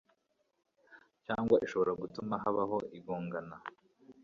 [1.25, 3.55] cyangwa ishobora gutuma habaho igongana